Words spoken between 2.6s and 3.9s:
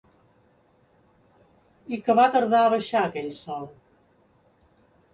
a baixar aquell sol